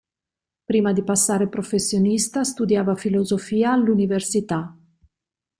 [0.65, 4.75] Prima di passare professionista studiava filosofia all'università.